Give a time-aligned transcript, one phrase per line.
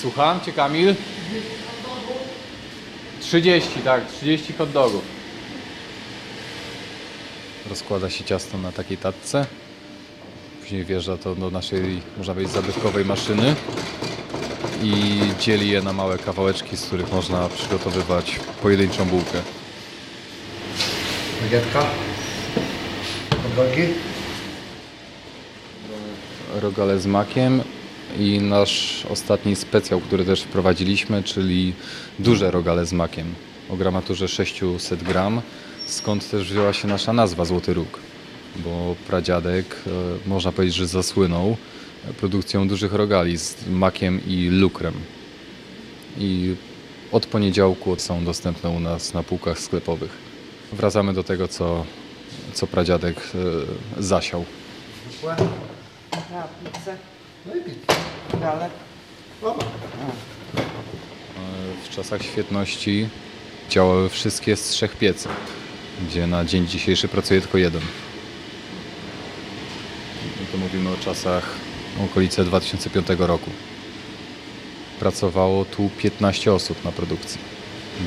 [0.00, 0.94] Słucham cię, Kamil?
[3.20, 5.02] 30, tak, 30 hot dogów.
[7.70, 9.46] Rozkłada się ciasto na takiej tatce.
[10.60, 13.54] Później wjeżdża to do naszej, można powiedzieć, zabytkowej maszyny
[14.82, 19.42] i dzieli je na małe kawałeczki, z których można przygotowywać pojedynczą bułkę.
[21.42, 21.86] Bagietka.
[23.30, 23.82] Podrogi.
[26.54, 27.62] Rogale z makiem
[28.18, 31.74] i nasz ostatni specjał, który też wprowadziliśmy, czyli
[32.18, 33.34] duże rogale z makiem
[33.70, 35.40] o gramaturze 600 gram,
[35.86, 37.98] skąd też wzięła się nasza nazwa Złoty Róg,
[38.56, 41.56] bo pradziadek, e, można powiedzieć, że zasłynął
[42.20, 44.94] produkcją dużych rogali z makiem i lukrem.
[46.18, 46.54] I
[47.12, 50.10] od poniedziałku są dostępne u nas na półkach sklepowych.
[50.72, 51.84] Wracamy do tego, co,
[52.52, 53.16] co pradziadek
[53.96, 54.44] e, zasiał.
[55.22, 55.36] Ja
[56.64, 56.96] pizzę,
[57.46, 58.70] No i galę.
[59.42, 59.64] Mama.
[61.84, 63.08] W czasach świetności
[63.70, 65.32] działały wszystkie z trzech pieców,
[66.08, 67.82] gdzie na dzień dzisiejszy pracuje tylko jeden.
[70.42, 71.50] I to mówimy o czasach
[72.04, 73.50] okolice 2005 roku.
[75.00, 77.40] Pracowało tu 15 osób na produkcji,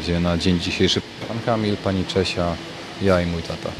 [0.01, 2.55] gdzie na dzień dzisiejszy pan Kamil, pani Czesia,
[3.01, 3.71] ja i mój tata.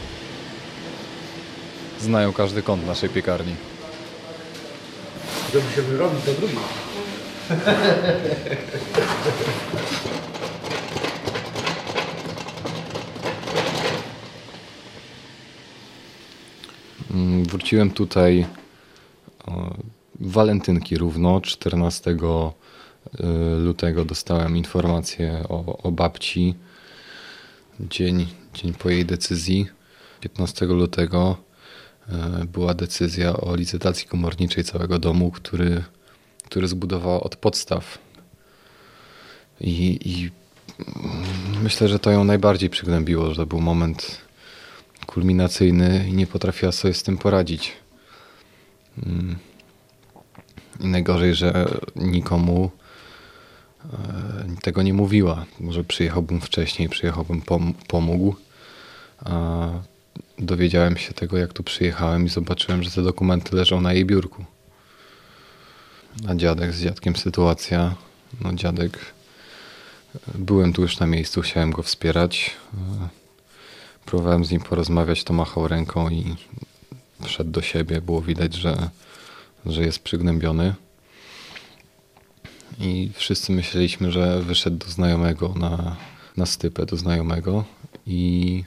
[2.00, 3.56] Znają każdy kąt naszej piekarni.
[5.54, 6.58] Żeby się wyrobić do drugiej.
[17.12, 18.46] Mm, Wróciłem tutaj
[20.20, 21.42] walentynki równo.
[21.42, 22.18] 14 y,
[23.60, 26.56] lutego dostałem informację o, o babci.
[27.80, 29.68] Dzień, dzień po jej decyzji.
[30.22, 31.38] 15 lutego
[32.48, 35.84] była decyzja o licytacji komorniczej całego domu, który,
[36.46, 37.98] który zbudowała od podstaw.
[39.62, 40.32] I, i
[41.64, 44.22] myślę, że to ją najbardziej przygnębiło, że to był moment
[45.06, 47.74] kulminacyjny i nie potrafiła sobie z tym poradzić.
[49.06, 49.36] Mm.
[50.80, 52.72] I najgorzej, że nikomu
[53.84, 53.88] e,
[54.62, 55.46] tego nie mówiła.
[55.60, 58.36] Może przyjechałbym wcześniej, przyjechałbym, pom- pomógł.
[60.40, 64.46] Dowiedziałem się tego, jak tu przyjechałem i zobaczyłem, że te dokumenty leżą na jej biurku.
[66.28, 67.96] A dziadek z dziadkiem sytuacja.
[68.42, 69.00] No dziadek,
[70.16, 72.52] e, byłem tu już na miejscu, chciałem go wspierać.
[72.74, 73.20] E,
[74.10, 76.36] Próbowałem z nim porozmawiać, to machał ręką i
[77.24, 78.02] wszedł do siebie.
[78.02, 78.90] Było widać, że,
[79.66, 80.76] że jest przygnębiony.
[82.80, 85.96] I wszyscy myśleliśmy, że wyszedł do znajomego na,
[86.38, 87.64] na stypę, do znajomego.
[88.08, 88.64] I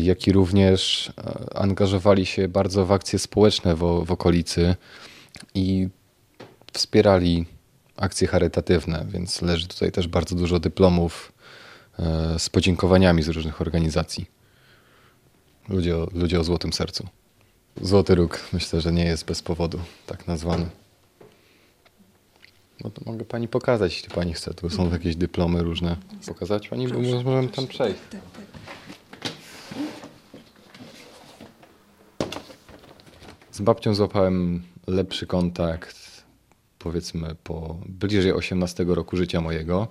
[0.00, 4.76] jak i również e, angażowali się bardzo w akcje społeczne w, w okolicy
[5.54, 5.88] i
[6.72, 7.46] wspierali
[7.96, 11.32] akcje charytatywne, więc leży tutaj też bardzo dużo dyplomów
[11.98, 14.26] e, z podziękowaniami z różnych organizacji.
[15.68, 17.08] Ludzie o, ludzie o złotym sercu.
[17.82, 20.66] Złoty Róg myślę, że nie jest bez powodu tak nazwany.
[22.84, 24.54] No to mogę pani pokazać, jeśli pani chce.
[24.54, 25.96] Tu są jakieś dyplomy różne.
[26.26, 28.00] Pokazać pani, bo może- możemy tam przejść.
[28.10, 28.43] Tak, tak.
[33.54, 36.24] Z babcią złapałem lepszy kontakt
[36.78, 39.88] powiedzmy po bliżej 18 roku życia mojego,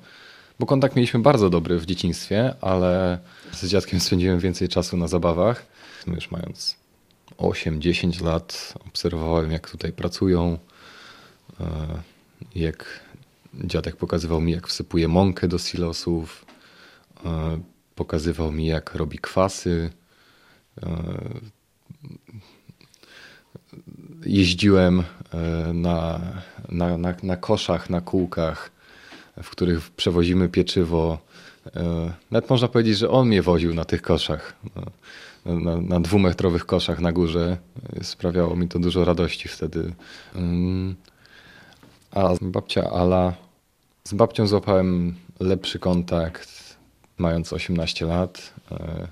[0.59, 3.19] bo kontakt mieliśmy bardzo dobry w dzieciństwie, ale
[3.51, 5.65] z dziadkiem spędziłem więcej czasu na zabawach.
[6.07, 6.75] Już mając
[7.37, 10.57] 8-10 lat obserwowałem jak tutaj pracują,
[11.59, 11.65] e,
[12.55, 12.99] jak
[13.53, 16.45] dziadek pokazywał mi jak wsypuje mąkę do silosów,
[17.25, 17.59] e,
[17.95, 19.91] pokazywał mi jak robi kwasy.
[24.25, 24.99] E, jeździłem
[25.33, 26.19] e, na,
[26.69, 28.71] na, na, na koszach, na kółkach,
[29.43, 31.17] w których przewozimy pieczywo.
[31.75, 34.53] E, Nawet można powiedzieć, że on mnie woził na tych koszach,
[35.45, 37.57] na, na, na dwumetrowych koszach na górze.
[38.01, 39.93] Sprawiało mi to dużo radości wtedy.
[42.11, 43.33] A babcia Ala,
[44.03, 46.77] z babcią złapałem lepszy kontakt,
[47.17, 49.07] mając 18 lat e,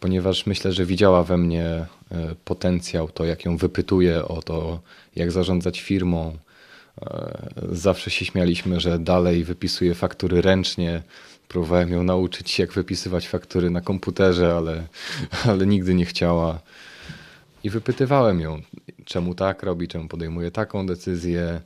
[0.00, 1.86] ponieważ myślę, że widziała we mnie e,
[2.44, 4.80] potencjał, to jak ją wypytuję o to,
[5.16, 6.36] jak zarządzać firmą.
[7.02, 11.02] E, Zawsze się śmialiśmy, że dalej wypisuję faktury ręcznie.
[11.48, 14.86] Próbowałem ją nauczyć, jak wypisywać faktury na komputerze, ale,
[15.50, 16.60] ale nigdy nie chciała.
[17.64, 18.62] I wypytywałem ją,
[19.04, 21.60] czemu tak robi, czemu podejmuje taką decyzję.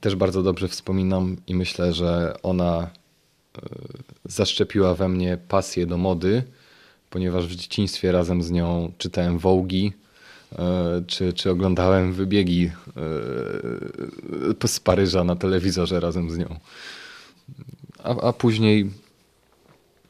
[0.00, 2.90] Też bardzo dobrze wspominam i myślę, że ona
[3.58, 3.60] e,
[4.24, 6.42] zaszczepiła we mnie pasję do mody,
[7.16, 9.92] ponieważ w dzieciństwie razem z nią czytałem Wołgi,
[10.58, 12.70] e, czy, czy oglądałem wybiegi
[14.62, 16.58] e, z Paryża na telewizorze razem z nią.
[17.98, 18.90] A, a, później,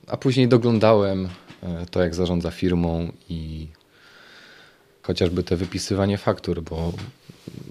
[0.06, 1.28] a później doglądałem
[1.62, 3.68] e, to, jak zarządza firmą i
[5.02, 6.92] chociażby te wypisywanie faktur, bo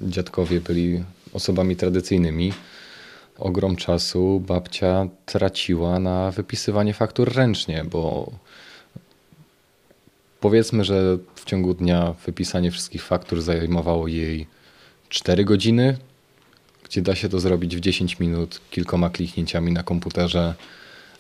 [0.03, 1.03] dziadkowie byli
[1.33, 2.53] osobami tradycyjnymi.
[3.37, 8.31] Ogrom czasu babcia traciła na wypisywanie faktur ręcznie, bo
[10.45, 14.47] Powiedzmy, że w ciągu dnia wypisanie wszystkich faktur zajmowało jej
[15.09, 15.97] 4 godziny,
[16.83, 20.56] gdzie da się to zrobić w 10 minut kilkoma kliknięciami na komputerze,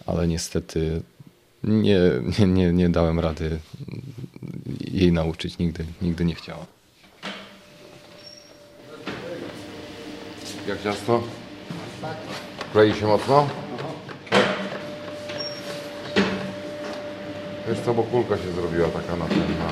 [0.05, 1.01] ale niestety
[1.63, 1.99] nie,
[2.39, 3.59] nie, nie, nie dałem rady
[4.91, 6.65] jej nauczyć, nigdy, nigdy nie chciała.
[10.67, 11.23] Jak ciasto?
[12.73, 13.64] Klei się mocno?
[17.67, 19.65] Wiesz co, bo kulka się zrobiła taka na ten, na,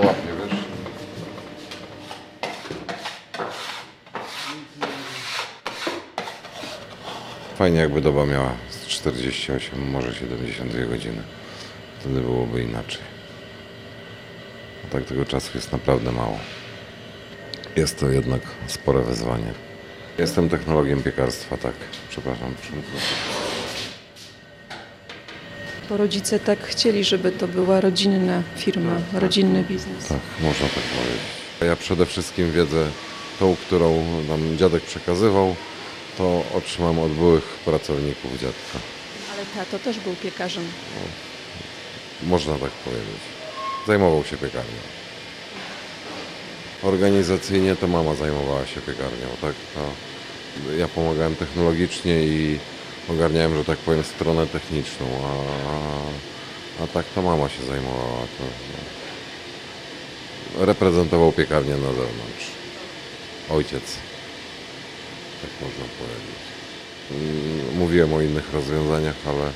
[0.00, 0.58] na łapie, wiesz?
[7.58, 11.22] Fajnie jakby doba miała z 48, może 72 godziny.
[12.00, 13.02] Wtedy byłoby inaczej.
[14.84, 16.38] A tak tego czasu jest naprawdę mało.
[17.76, 19.52] Jest to jednak spore wyzwanie.
[20.18, 21.74] Jestem technologiem piekarstwa, tak.
[22.08, 23.00] Przepraszam, przymknę.
[25.88, 30.06] Bo rodzice tak chcieli, żeby to była rodzinna firma, rodzinny biznes.
[30.08, 31.22] Tak, można tak powiedzieć.
[31.60, 32.88] Ja przede wszystkim wiedzę
[33.38, 35.56] tą, którą nam dziadek przekazywał,
[36.18, 38.78] to otrzymam od byłych pracowników dziadka.
[39.34, 40.64] Ale tato też był piekarzem.
[42.22, 43.20] Można tak powiedzieć.
[43.86, 44.80] Zajmował się piekarnią.
[46.82, 49.54] Organizacyjnie to mama zajmowała się piekarnią, tak?
[49.74, 49.80] To
[50.78, 52.58] ja pomagałem technologicznie i
[53.10, 58.20] ogarniałem, że tak powiem, stronę techniczną, a, a tak to mama się zajmowała.
[58.20, 58.44] To,
[60.58, 60.66] no.
[60.66, 62.46] Reprezentował piekarnię na zewnątrz.
[63.50, 63.82] Ojciec.
[65.42, 66.36] Tak można powiedzieć.
[67.10, 69.52] Mm, Mówiłem o innych rozwiązaniach, ale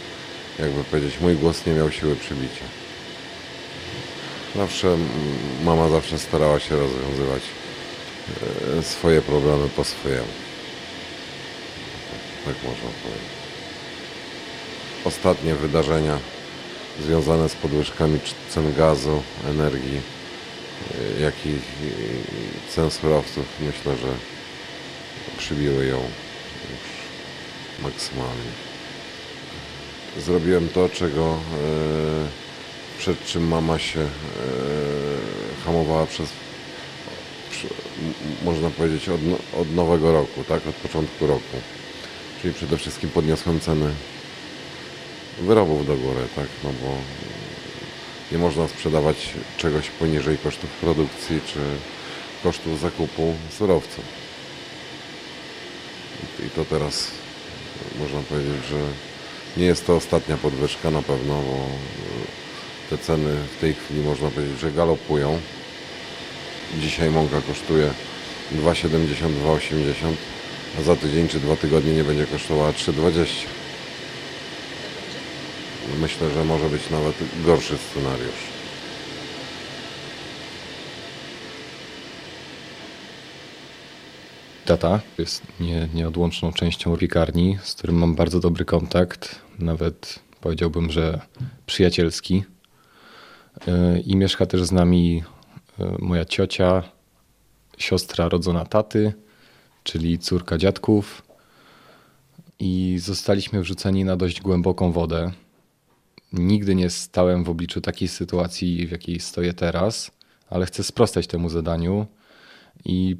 [0.58, 2.64] jakby powiedzieć, mój głos nie miał siły przybicia.
[4.56, 4.96] Zawsze,
[5.64, 7.42] mama zawsze starała się rozwiązywać
[8.78, 10.32] e, swoje problemy po swojemu.
[12.44, 13.39] Tak można powiedzieć.
[15.04, 16.18] Ostatnie wydarzenia
[17.02, 20.00] związane z podwyżkami cen gazu, energii,
[21.18, 21.58] e, jak i
[22.68, 24.08] cen surowców, myślę, że
[25.38, 26.80] przybiły ją już
[27.82, 28.50] maksymalnie.
[30.18, 31.38] Zrobiłem to, czego e,
[32.98, 34.06] przed czym mama się e,
[35.64, 36.28] hamowała przez,
[38.44, 41.56] można powiedzieć, od, no- od nowego roku, tak, od początku roku.
[42.42, 43.90] Czyli przede wszystkim podniosłem ceny
[45.40, 46.94] wyrobów do góry, tak, no bo
[48.32, 49.16] nie można sprzedawać
[49.56, 51.58] czegoś poniżej kosztów produkcji czy
[52.42, 54.04] kosztów zakupu surowców.
[56.46, 57.10] I- to teraz
[58.00, 58.76] można powiedzieć, że
[59.56, 61.66] nie jest to ostatnia podwyżka na pewno, bo
[62.90, 65.40] te ceny w tej chwili można powiedzieć, że galopują.
[66.78, 67.90] Dzisiaj mąka kosztuje
[68.52, 70.16] 2,70, 2,80,
[70.78, 73.59] a za tydzień czy dwa tygodnie nie będzie kosztowała 3,20.
[76.00, 78.60] Myślę, że może być nawet gorszy scenariusz.
[84.76, 85.00] tata.
[85.18, 89.40] Jest nie, nieodłączną częścią piekarni, z którym mam bardzo dobry kontakt.
[89.58, 91.20] Nawet powiedziałbym, że
[91.66, 92.44] przyjacielski.
[93.66, 95.22] Yy, I mieszka też z nami
[95.78, 96.82] yy, moja ciocia,
[97.78, 99.12] siostra rodzona taty,
[99.82, 101.22] czyli córka dziadków.
[102.58, 105.32] I zostaliśmy wrzuceni na dość głęboką wodę.
[106.32, 110.10] Nigdy nie stałem w obliczu takiej sytuacji, w jakiej stoję teraz,
[110.50, 112.06] ale chcę sprostać temu zadaniu
[112.84, 113.16] i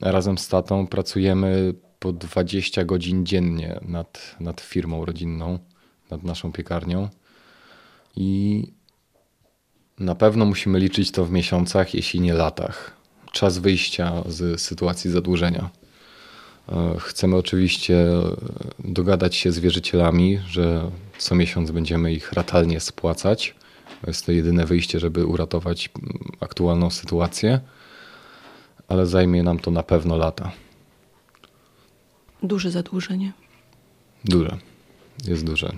[0.00, 5.58] razem z tatą pracujemy po 20 godzin dziennie nad, nad firmą rodzinną,
[6.10, 7.08] nad naszą piekarnią.
[8.16, 8.62] I
[9.98, 12.96] na pewno musimy liczyć to w miesiącach, jeśli nie latach.
[13.32, 15.70] Czas wyjścia z sytuacji zadłużenia.
[16.68, 18.36] E, Chcemy oczywiście e,
[18.78, 23.54] dogadać się z wierzycielami, że co miesiąc będziemy ich ratalnie spłacać.
[24.06, 27.60] Jest to jedyne wyjście, żeby uratować mm, aktualną sytuację,
[28.88, 30.52] ale zajmie nam to na pewno lata.
[32.42, 33.32] Duże zadłużenie.
[34.24, 34.58] Duże.
[35.24, 35.72] Jest duże.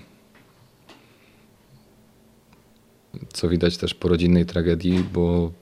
[3.32, 5.52] Co widać też po rodzinnej tragedii, bo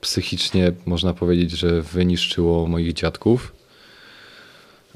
[0.00, 3.52] psychicznie można powiedzieć, że wyniszczyło moich dziadków.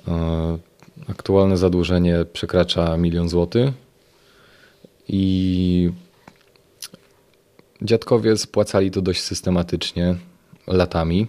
[0.08, 0.58] E,
[1.08, 3.70] Aktualne zadłużenie przekracza milion złotych
[5.08, 5.90] i
[7.82, 10.14] dziadkowie spłacali to dość systematycznie
[10.66, 11.26] latami.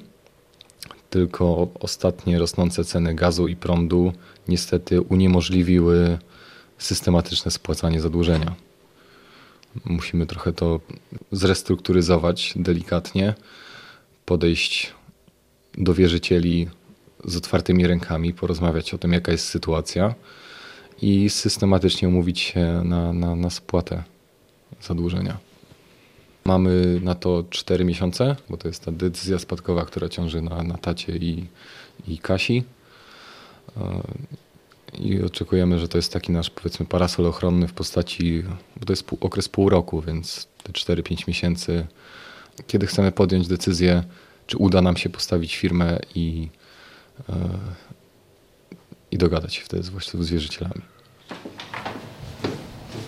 [1.09, 4.13] Tylko ostatnie rosnące ceny gazu i prądu
[4.47, 6.17] niestety uniemożliwiły
[6.77, 8.55] systematyczne spłacanie zadłużenia.
[9.85, 10.79] Musimy trochę to
[11.31, 13.33] zrestrukturyzować delikatnie,
[14.25, 14.93] podejść
[15.77, 16.67] do wierzycieli
[17.25, 20.15] z otwartymi rękami, porozmawiać o tym, jaka jest sytuacja
[21.01, 24.03] i systematycznie umówić się na, na, na spłatę
[24.81, 25.37] zadłużenia.
[26.45, 30.77] Mamy na to 4 miesiące, bo to jest ta decyzja spadkowa, która ciąży na, na
[30.77, 31.45] tacie i,
[32.07, 32.63] i Kasi.
[33.77, 34.01] E,
[34.99, 38.43] I oczekujemy, że to jest taki nasz powiedzmy parasol ochronny w postaci,
[38.77, 41.85] bo to jest pół, okres pół roku, więc te 4-5 miesięcy,
[42.67, 44.03] kiedy chcemy podjąć decyzję,
[44.47, 46.49] czy uda nam się postawić firmę i,
[47.29, 47.33] e,
[49.11, 50.81] i dogadać się wtedy z właściwie z wierzycielami.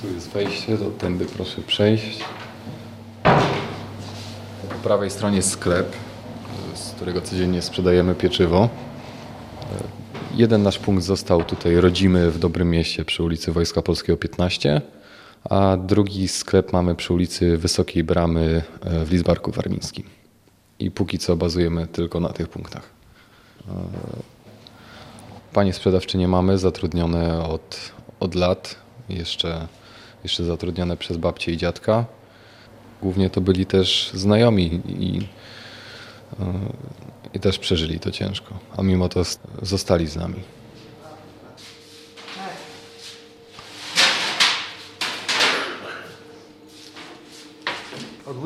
[0.01, 2.19] Tu jest wejście, do tędy proszę przejść.
[4.69, 5.95] Po prawej stronie jest sklep,
[6.75, 8.69] z którego codziennie sprzedajemy pieczywo.
[10.35, 14.81] Jeden nasz punkt został tutaj rodzimy w Dobrym Mieście przy ulicy Wojska Polskiego 15,
[15.49, 20.03] a drugi sklep mamy przy ulicy Wysokiej Bramy e, w Lizbarku Warmińskim.
[20.79, 22.89] I póki co bazujemy tylko na tych punktach.
[23.67, 23.71] E,
[25.53, 28.75] Panie sprzedawczynie mamy zatrudnione od, od lat,
[29.09, 29.67] jeszcze,
[30.23, 32.05] jeszcze zatrudnione przez babcię i dziadka.
[33.01, 35.27] Głównie to byli też znajomi i,
[36.39, 36.53] e,
[37.33, 39.23] i też przeżyli to ciężko, a mimo to
[39.61, 40.56] zostali z nami.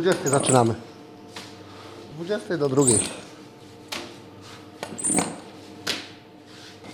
[0.02, 0.76] 20 zaczynamy.
[2.20, 3.00] Od 20 do drugiej.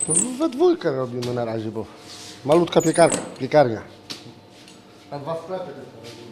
[0.08, 1.86] No, we dwójkę robimy na razie, bo
[2.44, 3.82] malutka piekarka, piekarnia.
[5.10, 6.28] A dwa sklepy tylko robimy.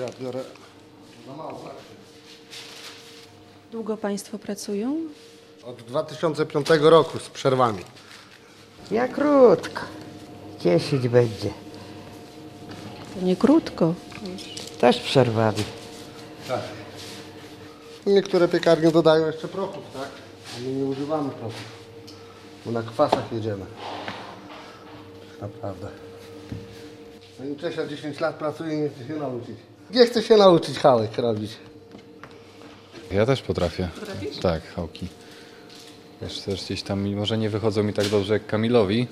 [0.00, 0.44] Ja biorę
[1.26, 1.60] za mało.
[1.64, 1.74] tak?
[3.72, 4.96] Długo Państwo pracują?
[5.64, 7.84] Od 2005 roku z przerwami.
[8.90, 9.80] Ja krótko.
[10.60, 11.50] Cieszyć będzie.
[13.14, 13.94] To nie krótko.
[14.80, 15.62] Też przerwany.
[16.48, 16.60] Tak.
[18.06, 20.08] Niektóre piekarnie dodają jeszcze prochów, tak?
[20.56, 21.76] A my nie używamy prochów.
[22.66, 23.64] Bo na kwasach jedziemy.
[25.40, 25.88] Tak Naprawdę.
[27.40, 29.56] No i Czesia 10 lat pracuje i nie chce się nauczyć.
[29.90, 31.50] Nie chce się nauczyć hałek robić.
[33.10, 33.88] Ja też potrafię.
[34.42, 35.08] Tak, hałki.
[36.20, 39.06] Też, też gdzieś tam, mimo że nie wychodzą mi tak dobrze jak Kamilowi,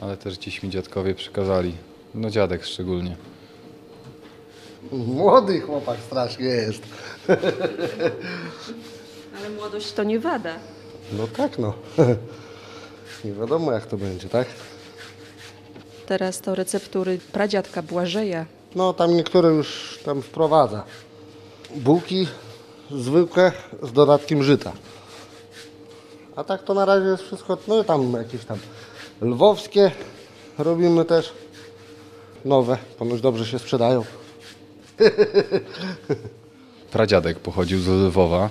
[0.00, 1.74] ale też gdzieś mi dziadkowie przekazali.
[2.14, 3.16] No dziadek szczególnie.
[4.92, 6.82] Młody chłopak strasznie jest.
[9.38, 10.54] Ale młodość to nie wada.
[11.12, 11.74] No tak no.
[13.24, 14.48] Nie wiadomo jak to będzie, tak?
[16.06, 18.46] Teraz to receptury pradziadka Błażeja.
[18.74, 20.84] No tam niektóre już tam wprowadza.
[21.76, 22.28] Bułki
[22.90, 23.52] zwykłe
[23.82, 24.72] z dodatkiem żyta.
[26.36, 28.58] A tak to na razie jest wszystko, no tam jakieś tam
[29.20, 29.90] lwowskie
[30.58, 31.32] robimy też.
[32.44, 34.04] Nowe, ponoć dobrze się sprzedają.
[36.92, 38.50] Pradziadek pochodził z Lwowa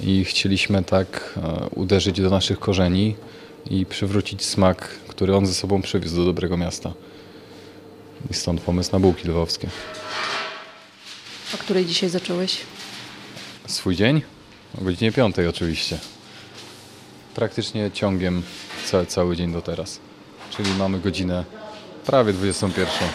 [0.00, 3.16] i chcieliśmy tak e, uderzyć do naszych korzeni
[3.70, 6.92] i przywrócić smak, który on ze sobą przywiózł do dobrego miasta.
[8.30, 9.68] I stąd pomysł na bułki lwowskie.
[11.54, 12.60] O której dzisiaj zacząłeś?
[13.66, 14.22] Swój dzień?
[14.80, 15.98] O godzinie 5 oczywiście.
[17.34, 18.42] Praktycznie ciągiem
[18.86, 20.00] ca- cały dzień do teraz.
[20.50, 21.44] Czyli mamy godzinę
[22.06, 23.08] prawie 21.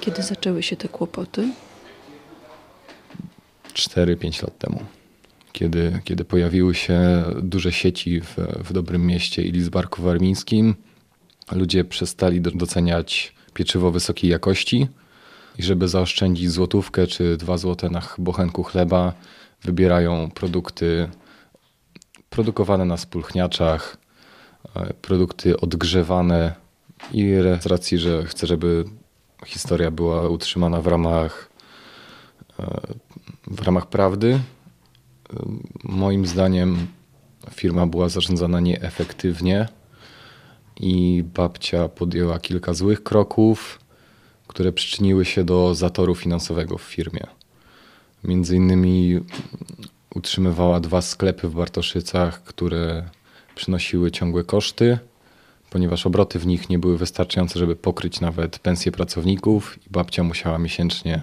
[0.00, 1.48] Kiedy zaczęły się te kłopoty?
[3.74, 4.82] 4-5 lat temu.
[5.52, 8.36] Kiedy, kiedy pojawiły się duże sieci w,
[8.68, 10.74] w Dobrym Mieście i Lidzbarku Warmińskim,
[11.52, 14.88] ludzie przestali do- doceniać pieczywo wysokiej jakości
[15.58, 19.12] i żeby zaoszczędzić złotówkę czy dwa złote na ch- bochenku chleba,
[19.62, 21.08] wybierają produkty
[22.30, 23.96] produkowane na spulchniaczach,
[24.76, 26.54] e, produkty odgrzewane
[27.12, 28.84] i z racji, że chcę, żeby
[29.46, 31.50] historia była utrzymana w ramach
[33.46, 34.40] w ramach prawdy.
[35.84, 36.86] Moim zdaniem
[37.50, 39.68] firma była zarządzana nieefektywnie
[40.76, 43.78] i babcia podjęła kilka złych kroków,
[44.46, 47.26] które przyczyniły się do zatoru finansowego w firmie.
[48.24, 49.20] Między innymi
[50.14, 53.08] utrzymywała dwa sklepy w Bartoszycach, które
[53.54, 54.98] przynosiły ciągłe koszty,
[55.70, 60.58] ponieważ obroty w nich nie były wystarczające, żeby pokryć nawet pensje pracowników i babcia musiała
[60.58, 61.22] miesięcznie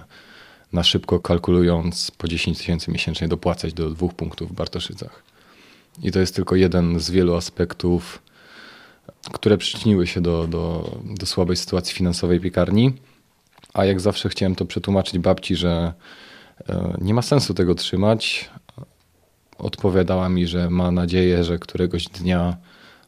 [0.73, 5.23] na szybko kalkulując po 10 tysięcy miesięcznie dopłacać do dwóch punktów w Bartoszycach.
[6.03, 8.21] I to jest tylko jeden z wielu aspektów,
[9.31, 12.93] które przyczyniły się do, do, do słabej sytuacji finansowej piekarni.
[13.73, 15.93] A jak zawsze chciałem to przetłumaczyć babci, że
[16.69, 18.49] e, nie ma sensu tego trzymać.
[19.57, 22.57] Odpowiadała mi, że ma nadzieję, że któregoś dnia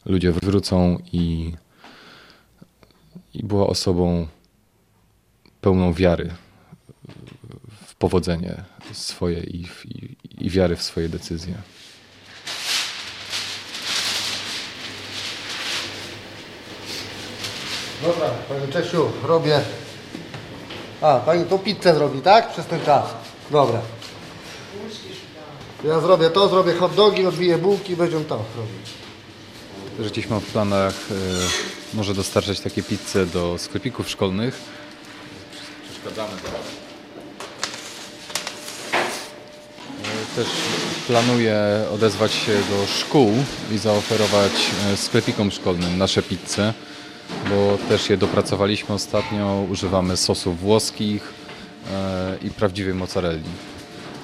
[0.05, 1.53] ludzie wrócą i,
[3.33, 4.27] i była osobą
[5.61, 6.29] pełną wiary
[7.85, 11.53] w powodzenie swoje i, w- i, i wiary w swoje decyzje.
[18.01, 19.61] Dobra, Panie Czesiu, robię...
[21.01, 22.49] A, Pani to pizzę zrobi, tak?
[22.53, 23.05] Przez ten czas.
[23.51, 23.81] Dobra.
[25.83, 28.89] Ja zrobię to, zrobię hot dogi, odbiję bułki, będziemy to robić.
[29.99, 31.15] Że gdzieś mam w planach e,
[31.97, 34.59] może dostarczać takie pizze do sklepików szkolnych.
[35.91, 36.61] Przeszkadzamy teraz.
[40.03, 40.47] E, Też
[41.07, 41.59] planuję
[41.93, 43.31] odezwać się do szkół
[43.71, 44.51] i zaoferować
[44.93, 46.73] e, sklepikom szkolnym nasze pizze,
[47.49, 49.65] bo też je dopracowaliśmy ostatnio.
[49.71, 51.33] Używamy sosów włoskich
[51.91, 53.49] e, i prawdziwej mozzarelli.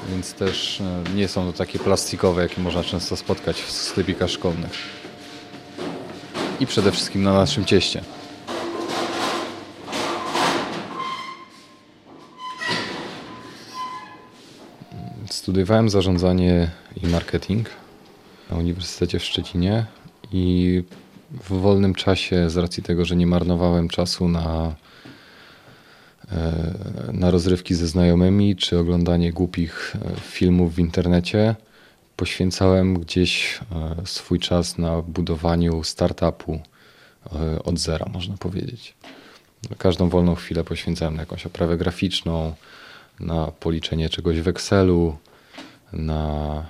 [0.10, 4.72] Więc też e, nie są to takie plastikowe, jakie można często spotkać w sklepikach szkolnych
[6.60, 8.02] i przede wszystkim na naszym cieście.
[15.30, 16.72] Studiowałem zarządzanie
[17.04, 17.70] i marketing
[18.52, 19.86] na Uniwersytecie w Szczecinie
[20.32, 20.84] i
[21.32, 24.76] w wolnym czasie, z racji tego, że nie marnowałem czasu na,
[27.14, 31.56] na rozrywki ze znajomymi czy oglądanie głupich e, filmów w internecie,
[32.16, 36.60] poświęcałem gdzieś e, swój czas na budowaniu startupu
[37.26, 38.94] e, od zera, można powiedzieć.
[39.78, 42.54] Każdą wolną chwilę poświęcałem na jakąś oprawę graficzną,
[43.20, 45.18] na policzenie czegoś w Excelu,
[45.94, 46.66] na,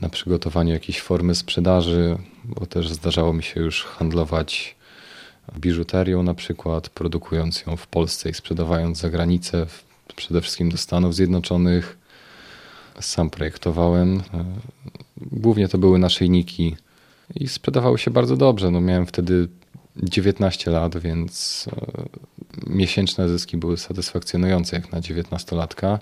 [0.00, 4.73] na przygotowanie jakiejś formy sprzedaży, bo też zdarzało mi się już handlować
[5.58, 9.66] biżuterią na przykład, produkując ją w Polsce i sprzedawając za granicę,
[10.16, 11.98] przede wszystkim do Stanów Zjednoczonych.
[13.00, 14.22] Sam projektowałem.
[14.34, 14.44] E,
[15.16, 16.76] Głównie to były naszyjniki
[17.34, 18.70] i sprzedawały się bardzo dobrze.
[18.70, 19.48] No miałem wtedy
[20.02, 22.04] 19 lat, więc e,
[22.66, 25.98] miesięczne zyski były satysfakcjonujące jak na 19-latka.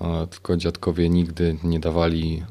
[0.00, 2.42] E, Tylko dziadkowie nigdy nie dawali,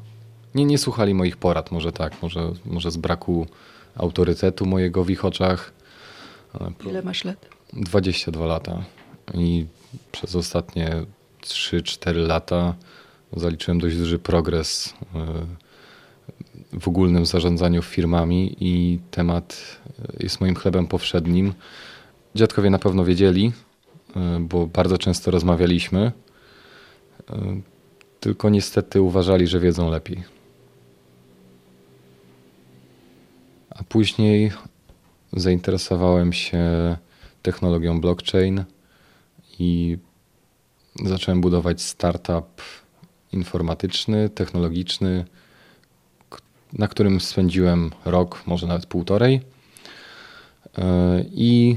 [0.54, 3.46] nie, nie słuchali moich porad, może tak, może, może z braku
[3.96, 5.72] autorytetu mojego w ich oczach.
[6.86, 7.48] Ile masz lat?
[7.72, 8.84] 22 lata
[9.34, 9.66] i
[10.12, 10.90] przez ostatnie
[11.42, 12.74] 3-4 lata
[13.36, 19.80] zaliczyłem dość duży progres e, w ogólnym zarządzaniu firmami i temat
[20.20, 21.54] jest moim chlebem powszednim.
[22.34, 23.52] Dziadkowie na pewno wiedzieli,
[24.16, 26.12] e, bo bardzo często rozmawialiśmy,
[27.30, 27.60] e,
[28.20, 30.24] tylko niestety uważali, że wiedzą lepiej.
[33.74, 34.52] A później
[35.32, 36.62] zainteresowałem się
[37.42, 38.64] technologią blockchain
[39.58, 39.98] i
[41.04, 42.62] zacząłem budować startup
[43.32, 45.24] informatyczny, technologiczny,
[46.72, 49.40] na którym spędziłem rok, może nawet półtorej.
[51.32, 51.76] I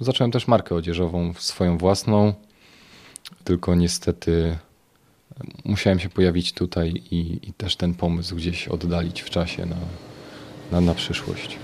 [0.00, 2.34] zacząłem też markę odzieżową, swoją własną,
[3.44, 4.58] tylko niestety
[5.64, 9.76] musiałem się pojawić tutaj i, i też ten pomysł gdzieś oddalić w czasie na,
[10.72, 11.58] na, na przyszłość.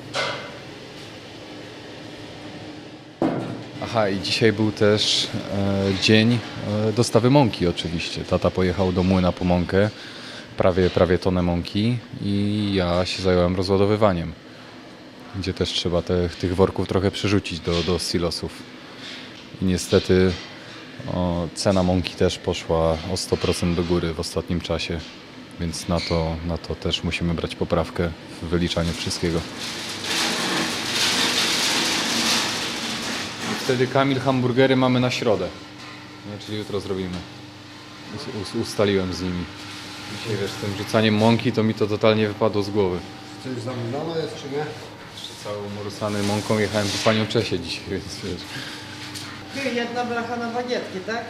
[3.82, 6.38] Aha, i dzisiaj był też e, dzień
[6.88, 8.24] e, dostawy mąki oczywiście.
[8.24, 9.90] Tata pojechał do młyna po mąkę,
[10.56, 14.32] prawie, prawie tonę mąki i ja się zająłem rozładowywaniem,
[15.36, 18.62] gdzie też trzeba te, tych worków trochę przerzucić do, do silosów.
[19.62, 20.32] I niestety
[21.14, 25.00] o, cena mąki też poszła o 100% do góry w ostatnim czasie,
[25.60, 28.10] więc na to, na to też musimy brać poprawkę
[28.42, 29.40] w wyliczaniu wszystkiego.
[33.52, 35.48] I wtedy Kamil hamburgery mamy na środę.
[36.32, 37.16] Nie, czyli jutro zrobimy.
[38.16, 39.44] Us- us- ustaliłem z nimi.
[40.18, 42.98] Dzisiaj wiesz, z tym rzucaniem mąki to mi to totalnie wypadło z głowy.
[43.44, 44.64] Coś zamówione jest czy nie?
[45.14, 48.40] Jeszcze cały umorusany mąką jechałem po panią Czesie dzisiaj, więc wiesz.
[49.54, 51.24] Ty, jedna blacha na bagietki, tak?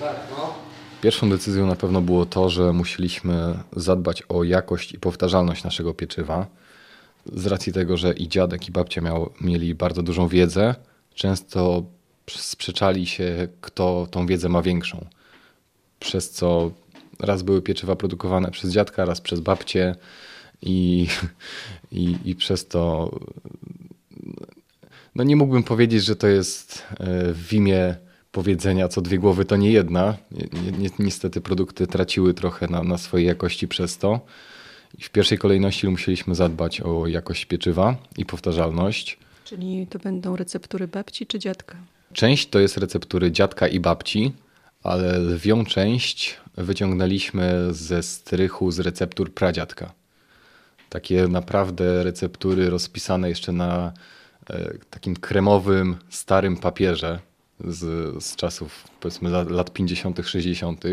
[0.00, 0.54] Tak, no.
[1.02, 6.46] Pierwszą decyzją na pewno było to, że musieliśmy zadbać o jakość i powtarzalność naszego pieczywa.
[7.32, 10.74] Z racji tego, że i dziadek, i babcia miał, mieli bardzo dużą wiedzę,
[11.14, 11.82] często
[12.30, 15.06] sprzeczali się, kto tą wiedzę ma większą.
[16.00, 16.70] Przez co
[17.18, 19.94] raz były pieczywa produkowane przez dziadka, raz przez babcię
[20.62, 21.06] i,
[21.92, 23.10] i, i przez to
[25.14, 27.96] no nie mógłbym powiedzieć, że to jest e, w imię
[28.32, 30.16] powiedzenia co dwie głowy to nie jedna.
[30.30, 34.20] Ni- ni- ni- Niestety produkty traciły trochę na, na swojej jakości przez to.
[34.98, 39.18] I w pierwszej kolejności musieliśmy zadbać o jakość pieczywa i powtarzalność.
[39.44, 41.76] Czyli to będą receptury babci czy dziadka?
[42.12, 44.32] Część to jest receptury dziadka i babci,
[44.82, 49.92] ale lwią część wyciągnęliśmy ze strychu z receptur pradziadka.
[50.88, 53.92] Takie naprawdę receptury rozpisane jeszcze na
[54.50, 57.18] e, takim kremowym, starym papierze
[57.64, 60.84] z, z czasów powiedzmy lat, lat 50., 60.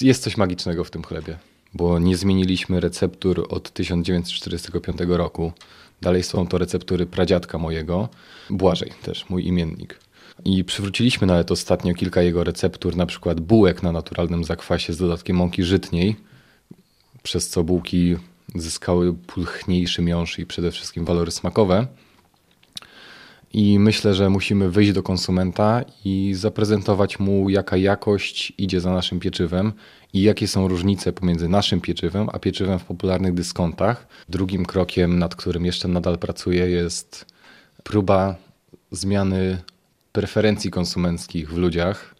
[0.00, 1.38] Jest coś magicznego w tym chlebie,
[1.74, 5.52] bo nie zmieniliśmy receptur od 1945 roku.
[6.00, 8.08] Dalej są to receptury pradziadka mojego,
[8.50, 10.00] Błażej też, mój imiennik.
[10.44, 15.36] I przywróciliśmy nawet ostatnio kilka jego receptur, na przykład bułek na naturalnym zakwasie z dodatkiem
[15.36, 16.16] mąki żytniej,
[17.22, 18.16] przez co bułki
[18.54, 21.86] zyskały pulchniejszy miąższ i przede wszystkim walory smakowe.
[23.52, 29.20] I myślę, że musimy wyjść do konsumenta i zaprezentować mu, jaka jakość idzie za naszym
[29.20, 29.72] pieczywem
[30.12, 34.06] i jakie są różnice pomiędzy naszym pieczywem a pieczywem w popularnych dyskontach.
[34.28, 37.26] Drugim krokiem, nad którym jeszcze nadal pracuję, jest
[37.82, 38.36] próba
[38.90, 39.58] zmiany
[40.12, 42.14] preferencji konsumenckich w ludziach.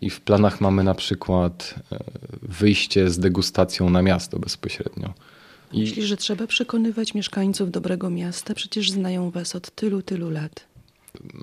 [0.00, 1.98] I w planach mamy na przykład e,
[2.42, 5.14] wyjście z degustacją na miasto bezpośrednio.
[5.72, 8.54] I Myślisz, że trzeba przekonywać mieszkańców dobrego miasta?
[8.54, 10.66] Przecież znają was od tylu, tylu lat.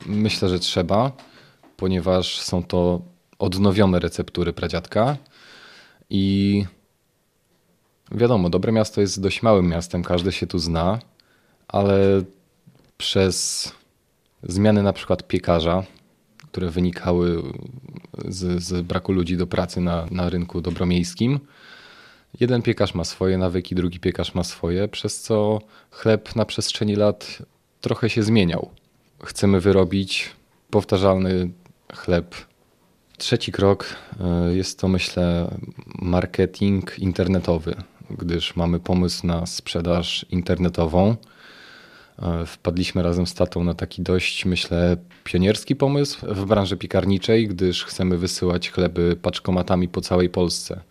[0.05, 1.11] Myślę, że trzeba,
[1.77, 3.01] ponieważ są to
[3.39, 5.17] odnowione receptury pradziadka
[6.09, 6.65] i
[8.11, 10.99] wiadomo, Dobre Miasto jest dość małym miastem, każdy się tu zna,
[11.67, 12.23] ale
[12.97, 13.71] przez
[14.43, 15.83] zmiany na przykład piekarza,
[16.51, 17.43] które wynikały
[18.27, 21.39] z, z braku ludzi do pracy na, na rynku dobromiejskim,
[22.39, 27.37] jeden piekarz ma swoje nawyki, drugi piekarz ma swoje, przez co chleb na przestrzeni lat
[27.81, 28.69] trochę się zmieniał.
[29.23, 30.31] Chcemy wyrobić
[30.69, 31.49] powtarzalny
[31.93, 32.35] chleb.
[33.17, 33.95] Trzeci krok
[34.49, 35.55] y, jest to, myślę,
[35.99, 37.75] marketing internetowy,
[38.09, 41.11] gdyż mamy pomysł na sprzedaż internetową.
[41.11, 47.85] Y, Wpadliśmy razem z tatą na taki dość, myślę, pionierski pomysł w branży piekarniczej, gdyż
[47.85, 50.81] chcemy wysyłać chleby paczkomatami po całej Polsce.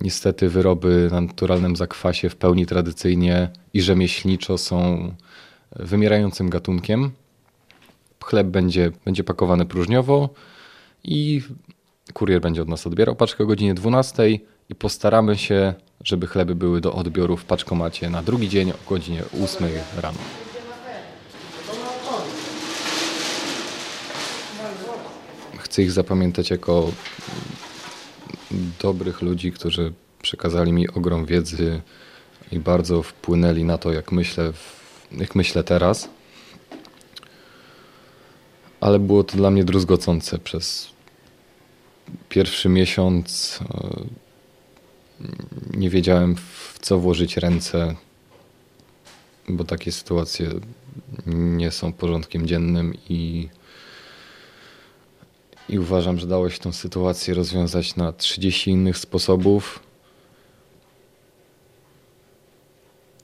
[0.00, 5.12] Niestety wyroby na naturalnym zakwasie w pełni tradycyjnie i rzemieślniczo są
[5.76, 7.10] wymierającym gatunkiem.
[8.24, 10.28] Chleb będzie, będzie pakowany próżniowo
[11.04, 11.42] i
[12.12, 14.30] kurier będzie od nas odbierał paczkę o godzinie 12
[14.68, 19.22] i postaramy się, żeby chleby były do odbioru w paczkomacie na drugi dzień o godzinie
[19.44, 19.68] 8
[20.02, 20.18] rano.
[25.58, 26.90] Chcę ich zapamiętać jako
[28.82, 31.80] dobrych ludzi, którzy przekazali mi ogrom wiedzy
[32.52, 34.52] i bardzo wpłynęli na to, jak myślę,
[35.12, 36.08] jak myślę teraz.
[38.80, 40.88] Ale było to dla mnie druzgocące przez
[42.28, 43.58] pierwszy miesiąc.
[43.74, 44.04] e,
[45.76, 47.94] Nie wiedziałem, w co włożyć ręce,
[49.48, 50.50] bo takie sytuacje
[51.26, 53.48] nie są porządkiem dziennym i
[55.68, 59.80] i uważam, że dało się tę sytuację rozwiązać na 30 innych sposobów.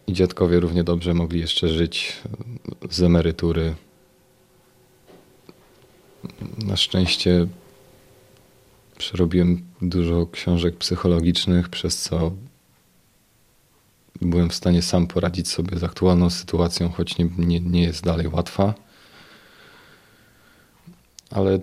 [0.07, 2.23] I dziadkowie równie dobrze mogli jeszcze żyć
[2.91, 3.75] z emerytury.
[6.59, 7.47] Na szczęście
[8.99, 12.33] przerobiłem dużo książek psychologicznych, przez co
[14.21, 18.29] byłem w stanie sam poradzić sobie z aktualną sytuacją, choć nie, nie, nie jest dalej
[18.29, 18.75] łatwa.
[21.31, 21.61] Ale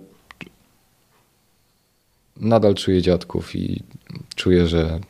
[2.40, 3.82] nadal czuję dziadków i
[4.34, 5.00] czuję, że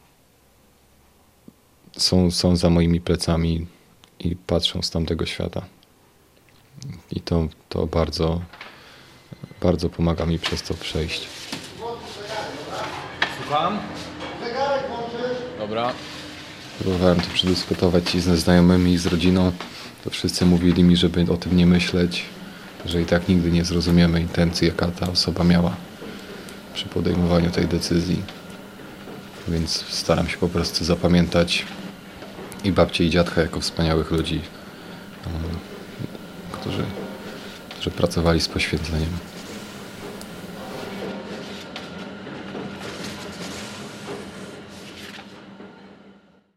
[1.96, 3.66] są, są za moimi plecami
[4.18, 5.64] i patrzą z tamtego świata.
[7.10, 8.40] I to, to bardzo,
[9.62, 11.28] bardzo pomaga mi przez to przejść.
[13.42, 13.78] Słucham?
[15.58, 15.92] Dobra.
[16.78, 19.52] Próbowałem to przedyskutować i ze znajomymi, i z rodziną.
[20.04, 22.24] To wszyscy mówili mi, żeby o tym nie myśleć,
[22.86, 25.89] że i tak nigdy nie zrozumiemy intencji, jaka ta osoba miała
[26.74, 28.22] przy podejmowaniu tej decyzji.
[29.48, 31.64] Więc staram się po prostu zapamiętać
[32.64, 34.40] i babcię, i dziadka jako wspaniałych ludzi,
[36.52, 36.84] którzy,
[37.70, 39.29] którzy pracowali z poświęceniem.